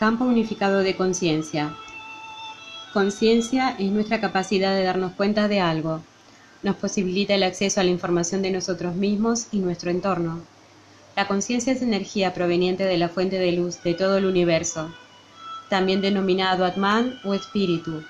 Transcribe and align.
Campo 0.00 0.24
unificado 0.24 0.78
de 0.78 0.96
conciencia. 0.96 1.76
Conciencia 2.94 3.76
es 3.78 3.90
nuestra 3.90 4.18
capacidad 4.18 4.74
de 4.74 4.82
darnos 4.82 5.12
cuenta 5.12 5.46
de 5.46 5.60
algo. 5.60 6.00
Nos 6.62 6.76
posibilita 6.76 7.34
el 7.34 7.42
acceso 7.42 7.80
a 7.80 7.84
la 7.84 7.90
información 7.90 8.40
de 8.40 8.50
nosotros 8.50 8.94
mismos 8.94 9.48
y 9.52 9.58
nuestro 9.58 9.90
entorno. 9.90 10.40
La 11.16 11.28
conciencia 11.28 11.74
es 11.74 11.82
energía 11.82 12.32
proveniente 12.32 12.84
de 12.84 12.96
la 12.96 13.10
fuente 13.10 13.38
de 13.38 13.52
luz 13.52 13.82
de 13.82 13.92
todo 13.92 14.16
el 14.16 14.24
universo, 14.24 14.90
también 15.68 16.00
denominado 16.00 16.64
Atman 16.64 17.20
o 17.22 17.34
espíritu, 17.34 18.02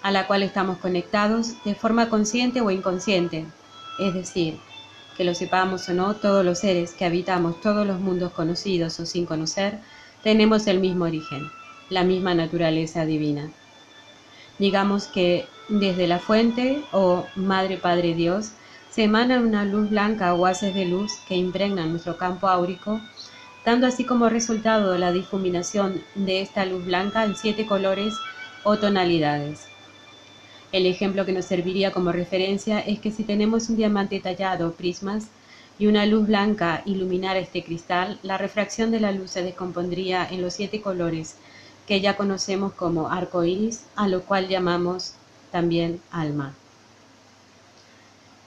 a 0.00 0.10
la 0.10 0.26
cual 0.26 0.42
estamos 0.42 0.78
conectados 0.78 1.62
de 1.62 1.74
forma 1.74 2.08
consciente 2.08 2.62
o 2.62 2.70
inconsciente, 2.70 3.44
es 3.98 4.14
decir, 4.14 4.56
que 5.14 5.24
lo 5.24 5.34
sepamos 5.34 5.90
o 5.90 5.92
no, 5.92 6.14
todos 6.14 6.42
los 6.42 6.60
seres 6.60 6.94
que 6.94 7.04
habitamos 7.04 7.60
todos 7.60 7.86
los 7.86 8.00
mundos 8.00 8.32
conocidos 8.32 8.98
o 8.98 9.04
sin 9.04 9.26
conocer, 9.26 9.80
tenemos 10.24 10.66
el 10.66 10.80
mismo 10.80 11.04
origen, 11.04 11.50
la 11.90 12.02
misma 12.02 12.34
naturaleza 12.34 13.04
divina. 13.04 13.50
Digamos 14.58 15.06
que 15.06 15.46
desde 15.68 16.06
la 16.06 16.18
fuente 16.18 16.82
o 16.92 17.26
Madre 17.36 17.76
Padre 17.76 18.14
Dios 18.14 18.52
se 18.90 19.04
emana 19.04 19.38
una 19.38 19.64
luz 19.64 19.90
blanca 19.90 20.34
o 20.34 20.46
haces 20.46 20.74
de 20.74 20.86
luz 20.86 21.12
que 21.28 21.36
impregnan 21.36 21.90
nuestro 21.90 22.16
campo 22.16 22.48
áurico, 22.48 23.00
dando 23.66 23.86
así 23.86 24.04
como 24.04 24.30
resultado 24.30 24.96
la 24.96 25.12
difuminación 25.12 26.00
de 26.14 26.40
esta 26.40 26.64
luz 26.64 26.86
blanca 26.86 27.24
en 27.24 27.36
siete 27.36 27.66
colores 27.66 28.14
o 28.62 28.78
tonalidades. 28.78 29.66
El 30.72 30.86
ejemplo 30.86 31.26
que 31.26 31.32
nos 31.32 31.44
serviría 31.44 31.92
como 31.92 32.12
referencia 32.12 32.80
es 32.80 32.98
que 32.98 33.10
si 33.10 33.24
tenemos 33.24 33.68
un 33.68 33.76
diamante 33.76 34.20
tallado, 34.20 34.72
prismas, 34.72 35.28
y 35.78 35.86
una 35.86 36.06
luz 36.06 36.26
blanca 36.26 36.82
iluminara 36.84 37.38
este 37.38 37.64
cristal, 37.64 38.18
la 38.22 38.38
refracción 38.38 38.90
de 38.90 39.00
la 39.00 39.12
luz 39.12 39.30
se 39.32 39.42
descompondría 39.42 40.26
en 40.30 40.42
los 40.42 40.54
siete 40.54 40.80
colores 40.80 41.36
que 41.86 42.00
ya 42.00 42.16
conocemos 42.16 42.72
como 42.72 43.10
arco 43.10 43.44
iris, 43.44 43.84
a 43.96 44.08
lo 44.08 44.22
cual 44.22 44.48
llamamos 44.48 45.14
también 45.50 46.00
alma. 46.10 46.54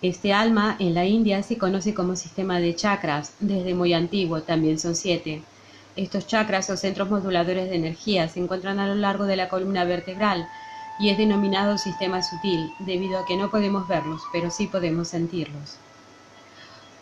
Este 0.01 0.31
alma 0.31 0.75
en 0.79 0.93
la 0.93 1.05
India 1.05 1.41
se 1.43 1.57
conoce 1.57 1.93
como 1.93 2.15
sistema 2.15 2.59
de 2.59 2.75
chakras, 2.75 3.33
desde 3.39 3.73
muy 3.73 3.93
antiguo, 3.93 4.41
también 4.41 4.79
son 4.79 4.95
siete. 4.95 5.41
Estos 5.95 6.27
chakras 6.27 6.69
o 6.69 6.77
centros 6.77 7.09
moduladores 7.09 7.69
de 7.69 7.75
energía 7.75 8.29
se 8.29 8.39
encuentran 8.39 8.79
a 8.79 8.87
lo 8.87 8.95
largo 8.95 9.25
de 9.25 9.35
la 9.35 9.49
columna 9.49 9.83
vertebral, 9.85 10.47
y 10.99 11.09
es 11.09 11.17
denominado 11.17 11.77
sistema 11.77 12.21
sutil 12.23 12.73
debido 12.79 13.19
a 13.19 13.25
que 13.25 13.37
no 13.37 13.49
podemos 13.49 13.87
verlos, 13.87 14.21
pero 14.31 14.51
sí 14.51 14.67
podemos 14.67 15.09
sentirlos. 15.09 15.77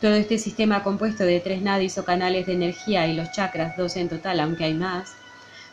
Todo 0.05 0.13
este 0.13 0.37
sistema 0.37 0.83
compuesto 0.83 1.23
de 1.23 1.39
tres 1.39 1.63
nadis 1.63 1.97
o 1.97 2.05
canales 2.05 2.45
de 2.45 2.53
energía 2.53 3.07
y 3.07 3.15
los 3.15 3.31
chakras, 3.31 3.75
dos 3.75 3.95
en 3.95 4.07
total, 4.07 4.39
aunque 4.39 4.65
hay 4.65 4.75
más, 4.75 5.09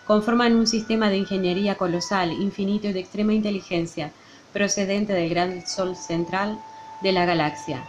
conforman 0.06 0.56
un 0.56 0.66
sistema 0.66 1.10
de 1.10 1.18
ingeniería 1.18 1.74
colosal, 1.74 2.32
infinito 2.32 2.88
y 2.88 2.94
de 2.94 3.00
extrema 3.00 3.34
inteligencia, 3.34 4.10
procedente 4.54 5.12
del 5.12 5.28
gran 5.28 5.66
Sol 5.66 5.96
central 5.96 6.58
de 7.02 7.12
la 7.12 7.26
galaxia, 7.26 7.84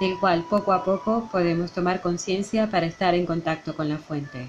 del 0.00 0.18
cual 0.18 0.46
poco 0.48 0.72
a 0.72 0.84
poco 0.84 1.28
podemos 1.30 1.72
tomar 1.72 2.00
conciencia 2.00 2.70
para 2.70 2.86
estar 2.86 3.14
en 3.14 3.26
contacto 3.26 3.76
con 3.76 3.90
la 3.90 3.98
fuente. 3.98 4.46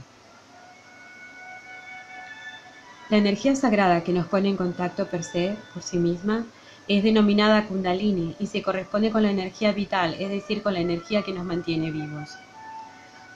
La 3.10 3.18
energía 3.18 3.58
sagrada 3.58 4.06
que 4.06 4.14
nos 4.14 4.28
pone 4.28 4.48
en 4.48 4.56
contacto 4.56 5.08
per 5.08 5.26
se, 5.26 5.58
por 5.74 5.84
sí 5.84 5.98
misma, 5.98 6.46
es 6.88 7.04
denominada 7.04 7.68
kundalini 7.68 8.36
y 8.40 8.48
se 8.48 8.62
corresponde 8.62 9.12
con 9.12 9.24
la 9.24 9.32
energía 9.32 9.72
vital, 9.72 10.16
es 10.20 10.30
decir, 10.30 10.62
con 10.62 10.74
la 10.74 10.80
energía 10.80 11.24
que 11.24 11.34
nos 11.34 11.46
mantiene 11.46 11.92
vivos. 11.92 12.30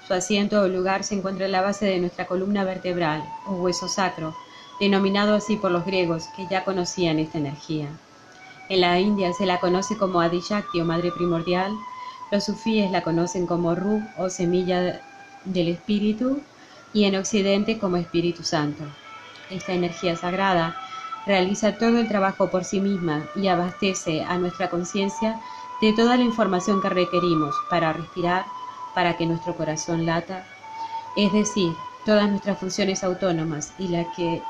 Su 0.07 0.13
asiento 0.13 0.61
o 0.61 0.67
lugar 0.67 1.03
se 1.03 1.15
encuentra 1.15 1.45
en 1.45 1.51
la 1.51 1.61
base 1.61 1.85
de 1.85 1.99
nuestra 1.99 2.27
columna 2.27 2.63
vertebral 2.63 3.23
o 3.45 3.53
hueso 3.53 3.87
sacro, 3.87 4.35
denominado 4.79 5.35
así 5.35 5.55
por 5.55 5.71
los 5.71 5.85
griegos 5.85 6.25
que 6.35 6.47
ya 6.49 6.63
conocían 6.63 7.19
esta 7.19 7.37
energía. 7.37 7.87
En 8.69 8.81
la 8.81 8.99
India 8.99 9.33
se 9.33 9.45
la 9.45 9.59
conoce 9.59 9.97
como 9.97 10.21
Adishakti 10.21 10.79
o 10.81 10.85
madre 10.85 11.11
primordial, 11.11 11.71
los 12.31 12.43
sufíes 12.43 12.91
la 12.91 13.01
conocen 13.01 13.47
como 13.47 13.75
Ru 13.75 14.01
o 14.17 14.29
semilla 14.29 15.01
del 15.45 15.67
espíritu 15.69 16.41
y 16.93 17.05
en 17.05 17.15
Occidente 17.15 17.79
como 17.79 17.97
Espíritu 17.97 18.43
Santo 18.43 18.83
esta 19.49 19.73
energía 19.73 20.15
sagrada, 20.15 20.75
realiza 21.25 21.77
todo 21.77 21.99
el 21.99 22.07
trabajo 22.07 22.49
por 22.49 22.63
sí 22.63 22.79
misma 22.79 23.27
y 23.35 23.47
abastece 23.47 24.23
a 24.23 24.37
nuestra 24.37 24.69
conciencia 24.69 25.39
de 25.81 25.93
toda 25.93 26.17
la 26.17 26.23
información 26.23 26.81
que 26.81 26.89
requerimos 26.89 27.55
para 27.69 27.93
respirar, 27.93 28.45
para 28.93 29.15
que 29.17 29.25
nuestro 29.25 29.55
corazón 29.55 30.05
lata, 30.05 30.45
es 31.15 31.31
decir, 31.31 31.73
todas 32.05 32.29
nuestras 32.29 32.59
funciones 32.59 33.03
autónomas 33.03 33.73
y 33.77 33.87
la 33.87 34.11
que 34.13 34.41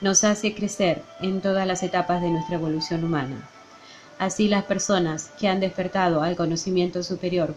nos 0.00 0.24
hace 0.24 0.54
crecer 0.54 1.02
en 1.20 1.40
todas 1.40 1.66
las 1.66 1.82
etapas 1.82 2.20
de 2.20 2.30
nuestra 2.30 2.56
evolución 2.56 3.04
humana. 3.04 3.48
Así 4.18 4.48
las 4.48 4.64
personas 4.64 5.30
que 5.38 5.48
han 5.48 5.60
despertado 5.60 6.22
al 6.22 6.36
conocimiento 6.36 7.02
superior 7.02 7.54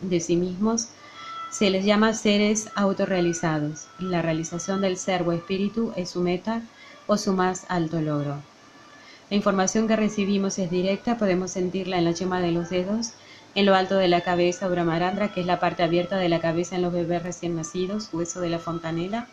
de 0.00 0.20
sí 0.20 0.36
mismos 0.36 0.88
se 1.50 1.70
les 1.70 1.84
llama 1.84 2.14
seres 2.14 2.68
autorrealizados. 2.74 3.88
La 3.98 4.22
realización 4.22 4.80
del 4.80 4.96
ser 4.96 5.22
o 5.22 5.32
espíritu 5.32 5.92
es 5.96 6.10
su 6.10 6.20
meta 6.20 6.62
o 7.08 7.16
su 7.16 7.32
más 7.32 7.66
alto 7.68 8.00
logro. 8.00 8.36
La 9.30 9.36
información 9.36 9.88
que 9.88 9.96
recibimos 9.96 10.58
es 10.58 10.70
directa, 10.70 11.18
podemos 11.18 11.50
sentirla 11.50 11.98
en 11.98 12.04
la 12.04 12.12
yema 12.12 12.40
de 12.40 12.52
los 12.52 12.70
dedos, 12.70 13.14
en 13.54 13.66
lo 13.66 13.74
alto 13.74 13.96
de 13.96 14.08
la 14.08 14.20
cabeza 14.20 14.68
Brahmarandra, 14.68 15.32
que 15.32 15.40
es 15.40 15.46
la 15.46 15.58
parte 15.58 15.82
abierta 15.82 16.16
de 16.16 16.28
la 16.28 16.40
cabeza 16.40 16.76
en 16.76 16.82
los 16.82 16.92
bebés 16.92 17.22
recién 17.22 17.56
nacidos, 17.56 18.10
hueso 18.12 18.40
de 18.40 18.50
la 18.50 18.58
fontanela, 18.58 19.26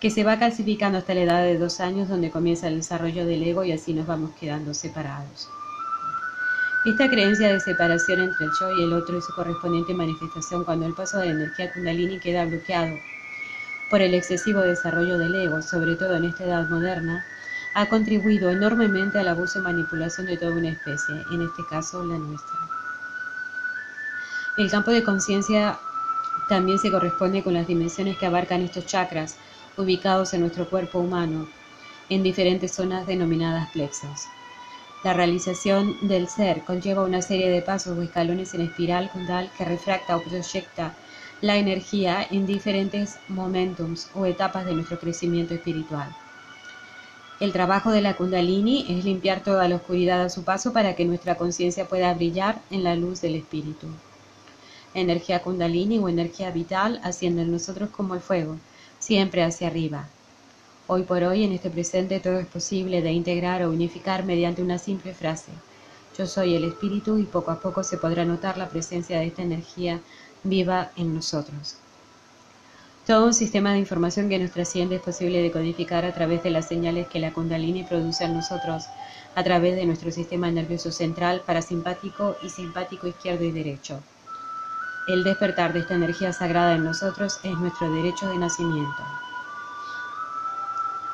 que 0.00 0.10
se 0.10 0.24
va 0.24 0.38
calcificando 0.38 0.98
hasta 0.98 1.14
la 1.14 1.22
edad 1.22 1.42
de 1.42 1.58
dos 1.58 1.80
años, 1.80 2.08
donde 2.08 2.30
comienza 2.30 2.68
el 2.68 2.76
desarrollo 2.76 3.24
del 3.26 3.42
ego 3.42 3.64
y 3.64 3.72
así 3.72 3.94
nos 3.94 4.06
vamos 4.06 4.32
quedando 4.40 4.74
separados. 4.74 5.48
Esta 6.86 7.08
creencia 7.08 7.52
de 7.52 7.60
separación 7.60 8.20
entre 8.20 8.46
el 8.46 8.52
yo 8.60 8.76
y 8.78 8.82
el 8.82 8.92
otro 8.92 9.16
y 9.16 9.22
su 9.22 9.34
correspondiente 9.34 9.94
manifestación 9.94 10.64
cuando 10.64 10.86
el 10.86 10.94
paso 10.94 11.18
de 11.18 11.26
la 11.26 11.32
energía 11.32 11.72
kundalini 11.72 12.18
queda 12.18 12.44
bloqueado 12.44 12.94
por 13.90 14.00
el 14.00 14.14
excesivo 14.14 14.60
desarrollo 14.60 15.18
del 15.18 15.34
ego, 15.34 15.62
sobre 15.62 15.96
todo 15.96 16.16
en 16.16 16.24
esta 16.24 16.44
edad 16.44 16.68
moderna, 16.68 17.24
ha 17.74 17.86
contribuido 17.86 18.50
enormemente 18.50 19.18
al 19.18 19.28
abuso 19.28 19.58
y 19.58 19.62
manipulación 19.62 20.26
de 20.26 20.36
toda 20.36 20.52
una 20.52 20.70
especie, 20.70 21.14
en 21.32 21.42
este 21.42 21.64
caso 21.68 22.04
la 22.04 22.18
nuestra. 22.18 22.58
El 24.56 24.70
campo 24.70 24.92
de 24.92 25.02
conciencia 25.02 25.78
también 26.48 26.78
se 26.78 26.90
corresponde 26.90 27.42
con 27.42 27.54
las 27.54 27.66
dimensiones 27.66 28.16
que 28.16 28.26
abarcan 28.26 28.62
estos 28.62 28.86
chakras, 28.86 29.36
ubicados 29.76 30.32
en 30.34 30.42
nuestro 30.42 30.68
cuerpo 30.68 31.00
humano, 31.00 31.48
en 32.08 32.22
diferentes 32.22 32.72
zonas 32.72 33.06
denominadas 33.06 33.70
plexos. 33.70 34.28
La 35.02 35.12
realización 35.12 35.96
del 36.06 36.28
ser 36.28 36.62
conlleva 36.64 37.02
una 37.02 37.22
serie 37.22 37.50
de 37.50 37.62
pasos 37.62 37.98
o 37.98 38.02
escalones 38.02 38.54
en 38.54 38.62
espiral 38.62 39.10
kundal 39.10 39.50
que 39.58 39.64
refracta 39.64 40.16
o 40.16 40.22
proyecta 40.22 40.94
la 41.44 41.58
energía 41.58 42.26
en 42.30 42.46
diferentes 42.46 43.18
momentums 43.28 44.08
o 44.14 44.24
etapas 44.24 44.64
de 44.64 44.72
nuestro 44.72 44.98
crecimiento 44.98 45.52
espiritual. 45.52 46.08
El 47.38 47.52
trabajo 47.52 47.90
de 47.90 48.00
la 48.00 48.16
kundalini 48.16 48.86
es 48.88 49.04
limpiar 49.04 49.42
toda 49.42 49.68
la 49.68 49.76
oscuridad 49.76 50.22
a 50.22 50.30
su 50.30 50.42
paso 50.42 50.72
para 50.72 50.96
que 50.96 51.04
nuestra 51.04 51.34
conciencia 51.34 51.86
pueda 51.86 52.14
brillar 52.14 52.62
en 52.70 52.82
la 52.82 52.94
luz 52.94 53.20
del 53.20 53.34
espíritu. 53.34 53.88
Energía 54.94 55.42
kundalini 55.42 55.98
o 55.98 56.08
energía 56.08 56.50
vital 56.50 56.98
asciende 57.04 57.42
en 57.42 57.52
nosotros 57.52 57.90
como 57.90 58.14
el 58.14 58.22
fuego, 58.22 58.56
siempre 58.98 59.42
hacia 59.42 59.66
arriba, 59.66 60.08
Hoy 60.86 61.02
por 61.02 61.22
hoy, 61.24 61.44
en 61.44 61.52
este 61.52 61.68
presente, 61.68 62.20
todo 62.20 62.38
es 62.38 62.46
posible 62.46 63.02
de 63.02 63.12
integrar 63.12 63.62
o 63.62 63.70
unificar 63.70 64.24
mediante 64.24 64.62
una 64.62 64.78
simple 64.78 65.12
frase. 65.12 65.52
Yo 66.16 66.26
soy 66.26 66.54
el 66.54 66.64
espíritu 66.64 67.18
y 67.18 67.24
poco 67.24 67.50
a 67.50 67.60
poco 67.60 67.82
se 67.82 67.98
podrá 67.98 68.24
notar 68.24 68.56
la 68.56 68.70
presencia 68.70 69.18
de 69.18 69.26
esta 69.26 69.42
energía 69.42 70.00
viva 70.44 70.90
en 70.96 71.14
nosotros. 71.14 71.76
Todo 73.06 73.26
un 73.26 73.34
sistema 73.34 73.72
de 73.72 73.80
información 73.80 74.30
que 74.30 74.38
nos 74.38 74.52
trasciende 74.52 74.96
es 74.96 75.02
posible 75.02 75.42
de 75.42 75.50
codificar 75.50 76.06
a 76.06 76.14
través 76.14 76.42
de 76.42 76.50
las 76.50 76.68
señales 76.68 77.06
que 77.08 77.18
la 77.18 77.34
kundalini 77.34 77.82
produce 77.82 78.24
en 78.24 78.34
nosotros, 78.34 78.84
a 79.34 79.42
través 79.42 79.76
de 79.76 79.84
nuestro 79.84 80.10
sistema 80.10 80.50
nervioso 80.50 80.90
central, 80.90 81.42
parasimpático 81.44 82.36
y 82.42 82.48
simpático 82.48 83.06
izquierdo 83.06 83.44
y 83.44 83.52
derecho. 83.52 84.00
El 85.06 85.22
despertar 85.22 85.74
de 85.74 85.80
esta 85.80 85.94
energía 85.94 86.32
sagrada 86.32 86.74
en 86.74 86.84
nosotros 86.84 87.40
es 87.42 87.52
nuestro 87.58 87.92
derecho 87.92 88.26
de 88.26 88.38
nacimiento. 88.38 89.02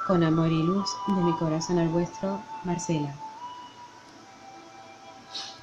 Con 0.07 0.23
amor 0.23 0.53
y 0.53 0.63
luz 0.63 0.89
de 1.09 1.23
mi 1.23 1.33
corazón 1.39 1.79
al 1.79 1.89
vuestro, 1.89 2.41
Marcela. 2.63 3.13